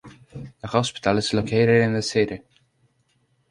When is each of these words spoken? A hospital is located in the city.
A 0.63 0.67
hospital 0.67 1.19
is 1.19 1.31
located 1.31 1.79
in 1.83 1.93
the 1.93 2.01
city. 2.01 2.41